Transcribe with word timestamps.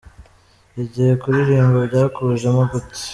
Igihe: 0.83 1.11
Kuririmba 1.21 1.79
byakujemo 1.89 2.61
gute?. 2.71 2.99